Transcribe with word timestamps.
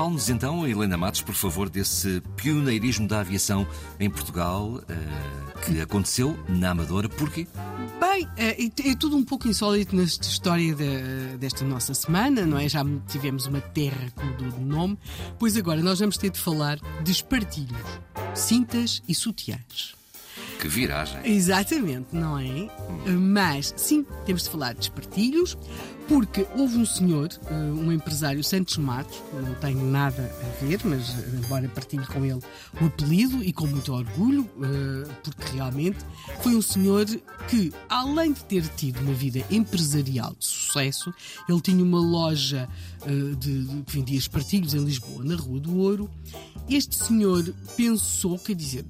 Fale-nos 0.00 0.30
então, 0.30 0.66
Helena 0.66 0.96
Matos, 0.96 1.20
por 1.20 1.34
favor, 1.34 1.68
desse 1.68 2.22
pioneirismo 2.34 3.06
da 3.06 3.20
aviação 3.20 3.66
em 3.98 4.08
Portugal 4.08 4.76
uh, 4.76 5.60
que 5.60 5.78
aconteceu 5.78 6.38
na 6.48 6.70
Amadora. 6.70 7.06
Porquê? 7.06 7.46
Bem, 7.98 8.28
é, 8.36 8.64
é, 8.64 8.94
tudo 8.94 9.16
um 9.16 9.24
pouco 9.24 9.48
insólito 9.48 9.96
nesta 9.96 10.26
história 10.26 10.74
de, 10.74 11.36
desta 11.38 11.64
nossa 11.64 11.92
semana, 11.94 12.46
não 12.46 12.58
é? 12.58 12.68
Já 12.68 12.84
tivemos 13.08 13.46
uma 13.46 13.60
terra 13.60 14.10
que 14.16 14.24
mudou 14.24 14.50
de 14.50 14.60
nome, 14.60 14.98
pois 15.38 15.56
agora 15.56 15.82
nós 15.82 15.98
vamos 15.98 16.16
ter 16.16 16.30
de 16.30 16.38
falar 16.38 16.78
de 17.02 17.10
espartilhos, 17.10 18.00
cintas 18.34 19.02
e 19.08 19.14
sutiãs. 19.14 19.94
Que 20.60 20.68
viragem! 20.68 21.20
Exatamente, 21.24 22.14
não 22.14 22.38
é? 22.38 22.68
Mas, 23.06 23.72
sim, 23.76 24.04
temos 24.26 24.42
de 24.42 24.50
falar 24.50 24.74
de 24.74 24.80
espartilhos, 24.80 25.56
porque 26.10 26.44
houve 26.56 26.76
um 26.76 26.84
senhor, 26.84 27.28
eh, 27.46 27.54
um 27.54 27.92
empresário 27.92 28.42
Santos 28.42 28.76
Matos, 28.78 29.22
não 29.32 29.54
tenho 29.54 29.80
nada 29.84 30.28
a 30.42 30.64
ver, 30.64 30.80
mas 30.84 31.08
eh, 31.10 31.36
embora 31.36 31.68
partilhe 31.68 32.04
com 32.04 32.24
ele 32.24 32.40
o 32.80 32.86
apelido 32.86 33.44
e 33.44 33.52
com 33.52 33.68
muito 33.68 33.92
orgulho, 33.92 34.50
eh, 34.60 35.08
porque 35.22 35.52
realmente 35.52 35.98
foi 36.42 36.56
um 36.56 36.60
senhor 36.60 37.06
que, 37.48 37.72
além 37.88 38.32
de 38.32 38.42
ter 38.42 38.66
tido 38.74 38.98
uma 39.02 39.14
vida 39.14 39.46
empresarial 39.52 40.34
de 40.36 40.46
sucesso, 40.46 41.14
ele 41.48 41.60
tinha 41.60 41.82
uma 41.82 42.00
loja 42.00 42.68
de, 43.38 43.64
de, 43.64 43.82
que 43.84 43.92
vendia 43.92 44.18
espartilhos 44.18 44.74
em 44.74 44.84
Lisboa, 44.84 45.24
na 45.24 45.36
Rua 45.36 45.60
do 45.60 45.78
Ouro. 45.78 46.10
Este 46.68 46.96
senhor 46.96 47.54
pensou, 47.76 48.36
quer 48.36 48.56
dizer, 48.56 48.84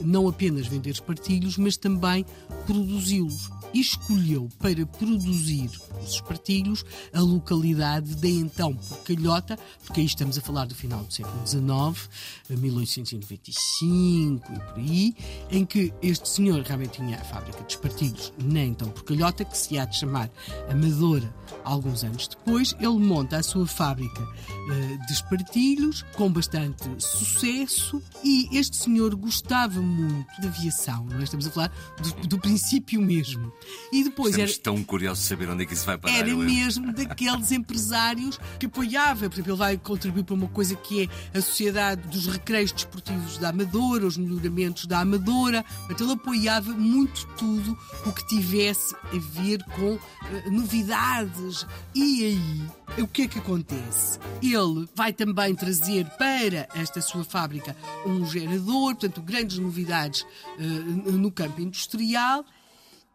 não 0.00 0.28
apenas 0.28 0.66
vender 0.66 0.90
espartilhos, 0.90 1.56
mas 1.56 1.76
também 1.76 2.26
produzi-los 2.66 3.48
e 3.74 3.80
escolheu 3.80 4.48
para 4.60 4.86
produzir 4.86 5.68
os 6.00 6.14
espartilhos 6.14 6.63
a 7.12 7.20
localidade 7.20 8.14
de 8.14 8.28
então 8.28 8.74
Porcalhota, 8.74 9.58
porque 9.84 10.00
aí 10.00 10.06
estamos 10.06 10.38
a 10.38 10.40
falar 10.40 10.66
do 10.66 10.74
final 10.74 11.04
do 11.04 11.12
século 11.12 11.46
XIX, 11.46 12.08
1895 12.50 14.52
e 14.52 14.58
por 14.58 14.76
aí, 14.76 15.14
em 15.50 15.64
que 15.64 15.92
este 16.02 16.28
senhor 16.28 16.62
realmente 16.62 16.98
tinha 16.98 17.16
a 17.16 17.24
fábrica 17.24 17.62
de 17.64 17.72
espartilhos 17.72 18.32
na 18.42 18.60
então 18.60 18.90
Porcalhota, 18.90 19.44
que 19.44 19.56
se 19.56 19.78
há 19.78 19.84
de 19.84 19.96
chamar 19.96 20.30
Amadora 20.70 21.32
alguns 21.64 22.04
anos 22.04 22.28
depois. 22.28 22.74
Ele 22.78 22.98
monta 22.98 23.38
a 23.38 23.42
sua 23.42 23.66
fábrica 23.66 24.22
uh, 24.22 25.06
de 25.06 25.12
espartilhos 25.12 26.02
com 26.14 26.30
bastante 26.30 26.84
sucesso 26.98 28.02
e 28.22 28.48
este 28.56 28.76
senhor 28.76 29.14
gostava 29.14 29.80
muito 29.80 30.40
de 30.40 30.46
aviação, 30.46 31.04
não 31.06 31.18
é? 31.18 31.24
Estamos 31.24 31.46
a 31.46 31.50
falar 31.50 31.72
do, 32.00 32.28
do 32.28 32.38
princípio 32.38 33.00
mesmo. 33.00 33.52
E 33.92 34.04
depois 34.04 34.30
Estamos 34.30 34.52
era, 34.52 34.62
tão 34.62 34.84
curiosos 34.84 35.24
de 35.24 35.28
saber 35.28 35.48
onde 35.48 35.64
é 35.64 35.66
que 35.66 35.74
isso 35.74 35.86
vai 35.86 35.98
parar. 35.98 36.14
Era 36.14 36.34
mesmo 36.54 36.92
daqueles 36.92 37.50
empresários 37.50 38.38
que 38.58 38.66
apoiava. 38.66 39.28
Por 39.28 39.34
exemplo, 39.34 39.52
ele 39.52 39.58
vai 39.58 39.76
contribuir 39.76 40.24
para 40.24 40.34
uma 40.34 40.48
coisa 40.48 40.76
que 40.76 41.02
é 41.02 41.38
a 41.38 41.40
Sociedade 41.40 42.06
dos 42.08 42.26
Recreios 42.26 42.72
Desportivos 42.72 43.38
da 43.38 43.48
Amadora, 43.48 44.06
os 44.06 44.16
melhoramentos 44.16 44.86
da 44.86 45.00
Amadora. 45.00 45.64
Então 45.90 46.06
ele 46.06 46.14
apoiava 46.14 46.72
muito 46.72 47.26
tudo 47.36 47.76
o 48.06 48.12
que 48.12 48.26
tivesse 48.28 48.94
a 48.94 49.40
ver 49.40 49.62
com 49.64 49.94
uh, 49.94 50.50
novidades. 50.50 51.66
E 51.94 52.24
aí, 52.24 53.02
o 53.02 53.08
que 53.08 53.22
é 53.22 53.28
que 53.28 53.38
acontece? 53.38 54.18
Ele 54.40 54.88
vai 54.94 55.12
também 55.12 55.54
trazer 55.54 56.06
para 56.16 56.68
esta 56.74 57.00
sua 57.00 57.24
fábrica 57.24 57.76
um 58.06 58.24
gerador, 58.26 58.94
portanto, 58.94 59.20
grandes 59.22 59.58
novidades 59.58 60.22
uh, 60.58 61.12
no 61.12 61.30
campo 61.30 61.60
industrial. 61.60 62.44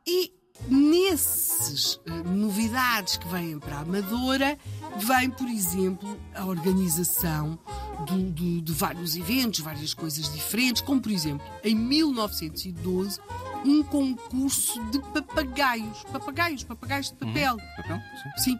E 0.05 0.38
Nesses 0.67 1.95
uh, 1.95 2.29
novidades 2.29 3.17
que 3.17 3.27
vêm 3.27 3.57
para 3.59 3.77
a 3.77 3.79
Amadora, 3.81 4.57
vem, 4.97 5.29
por 5.29 5.47
exemplo, 5.47 6.17
a 6.35 6.45
organização 6.45 7.57
do, 8.05 8.31
do, 8.31 8.61
de 8.61 8.73
vários 8.73 9.15
eventos, 9.15 9.61
várias 9.61 9.93
coisas 9.93 10.31
diferentes, 10.31 10.81
como, 10.81 11.01
por 11.01 11.11
exemplo, 11.11 11.45
em 11.63 11.75
1912, 11.75 13.19
um 13.65 13.83
concurso 13.83 14.83
de 14.85 14.99
papagaios. 14.99 16.03
Papagaios, 16.11 16.63
papagaios 16.63 17.07
de 17.07 17.15
papel. 17.15 17.53
Uhum. 17.53 17.75
Papel? 17.77 18.01
Sim. 18.37 18.43
Sim. 18.43 18.59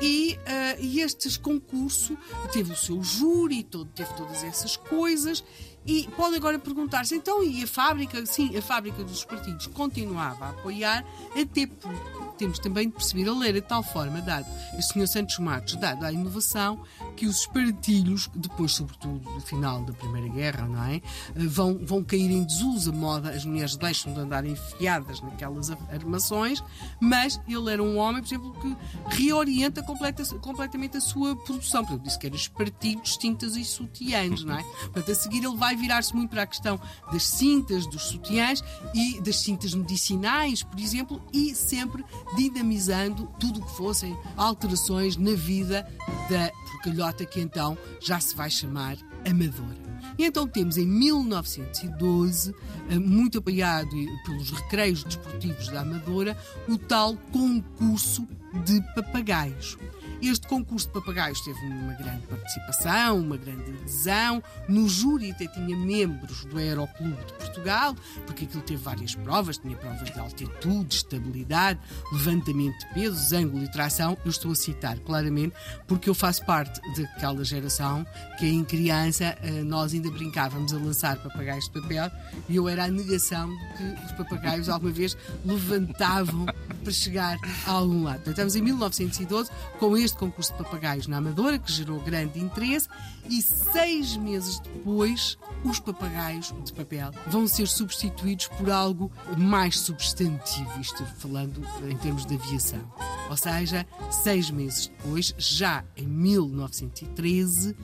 E, 0.00 0.38
uh, 0.38 0.80
e 0.80 1.00
estes 1.00 1.36
concursos 1.36 2.16
teve 2.52 2.72
o 2.72 2.76
seu 2.76 3.02
júri, 3.02 3.62
todo, 3.62 3.86
teve 3.86 4.12
todas 4.14 4.42
essas 4.44 4.76
coisas. 4.76 5.44
E 5.86 6.06
pode 6.16 6.36
agora 6.36 6.58
perguntar-se, 6.58 7.14
então, 7.14 7.42
e 7.42 7.62
a 7.62 7.66
fábrica? 7.66 8.24
Sim, 8.26 8.54
a 8.56 8.60
fábrica 8.60 9.02
dos 9.02 9.24
partidos 9.24 9.66
continuava 9.68 10.46
a 10.46 10.50
apoiar, 10.50 11.02
até 11.30 11.66
porque 11.66 12.28
temos 12.36 12.58
também 12.58 12.88
de 12.88 12.94
perceber 12.94 13.28
a 13.28 13.32
ler 13.32 13.54
de 13.54 13.62
tal 13.62 13.82
forma, 13.82 14.20
dado 14.20 14.46
este 14.78 14.92
Sr. 14.92 15.08
Santos 15.08 15.38
Matos, 15.38 15.76
dado 15.76 16.04
a 16.04 16.12
inovação, 16.12 16.84
que 17.16 17.26
os 17.26 17.40
espartilhos, 17.40 18.30
depois, 18.34 18.72
sobretudo, 18.72 19.18
do 19.18 19.40
final 19.40 19.82
da 19.82 19.94
Primeira 19.94 20.28
Guerra, 20.28 20.68
não 20.68 20.84
é? 20.84 21.00
Vão, 21.34 21.78
vão 21.82 22.04
cair 22.04 22.30
em 22.30 22.44
desuso 22.44 22.90
a 22.90 22.94
moda, 22.94 23.30
as 23.30 23.44
mulheres 23.46 23.74
deixam 23.74 24.12
de 24.12 24.20
andar 24.20 24.37
enfiadas 24.44 25.20
naquelas 25.20 25.70
armações, 25.70 26.62
mas 27.00 27.40
ele 27.48 27.72
era 27.72 27.82
um 27.82 27.96
homem, 27.96 28.22
por 28.22 28.28
exemplo, 28.28 28.52
que 28.60 28.76
reorienta 29.16 29.82
completa, 29.82 30.24
completamente 30.38 30.96
a 30.96 31.00
sua 31.00 31.36
produção. 31.36 31.84
Portanto, 31.84 32.04
disse 32.04 32.18
que 32.18 32.26
era 32.26 32.36
espartilhos, 32.36 33.16
cintas 33.20 33.56
e 33.56 33.64
sutiãs, 33.64 34.44
não 34.44 34.58
é? 34.58 34.62
Portanto, 34.62 35.10
a 35.10 35.14
seguir 35.14 35.44
ele 35.44 35.56
vai 35.56 35.76
virar-se 35.76 36.14
muito 36.14 36.30
para 36.30 36.42
a 36.42 36.46
questão 36.46 36.80
das 37.12 37.24
cintas, 37.24 37.86
dos 37.86 38.04
sutiãs 38.04 38.62
e 38.94 39.20
das 39.20 39.36
cintas 39.36 39.74
medicinais, 39.74 40.62
por 40.62 40.78
exemplo, 40.78 41.22
e 41.32 41.54
sempre 41.54 42.04
dinamizando 42.36 43.26
tudo 43.38 43.60
o 43.60 43.64
que 43.64 43.76
fossem 43.76 44.16
alterações 44.36 45.16
na 45.16 45.32
vida 45.32 45.86
da 46.28 46.50
porcalhota 46.70 47.24
que 47.24 47.40
então 47.40 47.76
já 48.00 48.20
se 48.20 48.34
vai 48.34 48.50
chamar 48.50 48.96
Amadora. 49.24 49.87
E 50.18 50.24
então 50.24 50.48
temos 50.48 50.76
em 50.76 50.86
1912, 50.86 52.52
eh, 52.90 52.98
muito 52.98 53.38
apoiado 53.38 53.90
pelos 54.26 54.50
recreios 54.50 55.04
desportivos 55.04 55.68
da 55.68 55.82
Amadora, 55.82 56.36
o 56.68 56.76
tal 56.76 57.16
concurso 57.30 58.26
de 58.64 58.80
papagaios. 58.94 59.78
Este 60.20 60.48
concurso 60.48 60.88
de 60.88 60.94
papagaios 60.94 61.40
teve 61.42 61.60
uma 61.60 61.92
grande 61.94 62.26
participação, 62.26 63.20
uma 63.20 63.36
grande 63.36 63.70
adesão. 63.70 64.42
No 64.68 64.88
júri 64.88 65.30
até 65.30 65.46
tinha 65.46 65.76
membros 65.76 66.44
do 66.46 66.58
Aeroclube 66.58 67.24
de 67.24 67.32
Portugal, 67.34 67.94
porque 68.26 68.44
aquilo 68.44 68.62
teve 68.62 68.82
várias 68.82 69.14
provas, 69.14 69.58
tinha 69.58 69.76
provas 69.76 70.10
de 70.10 70.18
altitude, 70.18 70.94
estabilidade, 70.94 71.78
levantamento 72.12 72.78
de 72.80 72.94
pesos, 72.94 73.32
ângulo 73.32 73.62
e 73.62 73.70
tração. 73.70 74.18
Eu 74.24 74.30
estou 74.30 74.50
a 74.50 74.56
citar 74.56 74.98
claramente, 74.98 75.54
porque 75.86 76.10
eu 76.10 76.14
faço 76.14 76.44
parte 76.44 76.80
daquela 76.96 77.44
geração 77.44 78.04
que 78.38 78.46
em 78.46 78.64
criança 78.64 79.36
eh, 79.42 79.62
nós 79.62 79.94
ainda 79.94 80.10
brincávamos 80.10 80.72
a 80.72 80.78
lançar 80.78 81.16
papagaios 81.18 81.64
de 81.64 81.80
papel 81.80 82.10
e 82.48 82.56
eu 82.56 82.68
era 82.68 82.84
a 82.84 82.88
negação 82.88 83.48
que 83.76 84.04
os 84.04 84.12
papagaios 84.12 84.68
alguma 84.68 84.92
vez 84.92 85.16
levantavam 85.44 86.46
para 86.82 86.92
chegar 86.92 87.38
a 87.66 87.70
algum 87.70 88.04
lado. 88.04 88.20
Então, 88.20 88.32
estamos 88.32 88.56
em 88.56 88.62
1912 88.62 89.50
com 89.78 89.96
este 89.96 90.07
concurso 90.16 90.52
de 90.52 90.58
papagaios 90.58 91.06
na 91.06 91.18
Amadora, 91.18 91.58
que 91.58 91.72
gerou 91.72 92.00
grande 92.00 92.38
interesse, 92.40 92.88
e 93.28 93.42
seis 93.42 94.16
meses 94.16 94.58
depois, 94.60 95.38
os 95.64 95.80
papagaios 95.80 96.54
de 96.64 96.72
papel 96.72 97.10
vão 97.26 97.46
ser 97.46 97.66
substituídos 97.68 98.48
por 98.48 98.70
algo 98.70 99.10
mais 99.36 99.78
substantivo, 99.80 100.80
isto 100.80 101.04
falando 101.18 101.62
em 101.88 101.96
termos 101.96 102.24
de 102.24 102.34
aviação. 102.34 102.80
Ou 103.28 103.36
seja, 103.36 103.86
seis 104.10 104.50
meses 104.50 104.88
depois, 104.88 105.34
já 105.36 105.84
em 105.96 106.06
1913, 106.06 107.76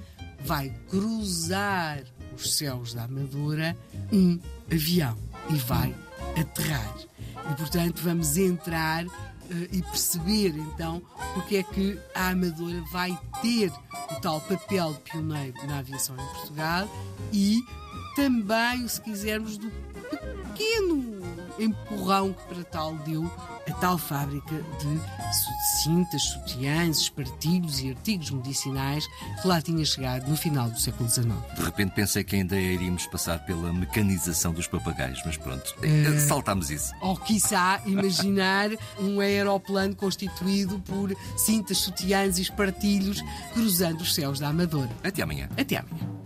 vai 0.44 0.70
cruzar 0.88 2.02
os 2.34 2.56
céus 2.56 2.94
da 2.94 3.04
Amadora 3.04 3.76
um 4.12 4.38
avião 4.70 5.16
e 5.50 5.54
vai 5.54 5.94
aterrar. 6.38 6.96
E 7.50 7.54
portanto 7.56 8.00
vamos 8.02 8.36
entrar 8.36 9.04
e 9.70 9.82
perceber 9.82 10.54
então 10.56 11.02
porque 11.34 11.56
é 11.56 11.62
que 11.62 11.98
a 12.14 12.28
Amadora 12.28 12.82
vai 12.90 13.18
ter 13.42 13.70
o 14.10 14.20
tal 14.20 14.40
papel 14.40 14.94
pioneiro 15.04 15.66
na 15.66 15.78
aviação 15.78 16.16
em 16.16 16.34
Portugal 16.34 16.88
e 17.32 17.62
também, 18.14 18.86
se 18.86 19.00
quisermos, 19.00 19.58
do 19.58 19.70
pequeno 20.08 21.20
empurrão 21.58 22.32
que 22.32 22.54
para 22.54 22.64
tal 22.64 22.94
deu 22.98 23.28
a 23.68 23.72
tal 23.74 23.98
fábrica 23.98 24.54
de 24.78 25.00
cintas, 25.82 26.22
sutiãs, 26.22 26.98
espartilhos 26.98 27.80
e 27.80 27.90
artigos 27.90 28.30
medicinais 28.30 29.06
que 29.40 29.48
lá 29.48 29.60
tinha 29.60 29.84
chegado 29.84 30.28
no 30.28 30.36
final 30.36 30.70
do 30.70 30.78
século 30.78 31.08
XIX. 31.08 31.34
De 31.56 31.62
repente 31.62 31.92
pensei 31.92 32.24
que 32.24 32.36
ainda 32.36 32.58
iríamos 32.58 33.06
passar 33.06 33.44
pela 33.44 33.72
mecanização 33.72 34.52
dos 34.52 34.66
papagaios, 34.66 35.20
mas 35.24 35.36
pronto, 35.36 35.74
é... 35.82 36.18
saltámos 36.18 36.70
isso. 36.70 36.92
Ou, 37.00 37.16
quiçá, 37.16 37.80
imaginar 37.86 38.70
um 38.98 39.20
aeroplano 39.20 39.94
constituído 39.94 40.78
por 40.80 41.14
cintas, 41.36 41.78
sutiãs 41.78 42.38
e 42.38 42.42
espartilhos 42.42 43.22
cruzando 43.52 44.00
os 44.00 44.14
céus 44.14 44.38
da 44.38 44.48
Amadora. 44.48 44.90
Até 45.02 45.22
amanhã. 45.22 45.48
Até 45.56 45.76
amanhã. 45.76 46.23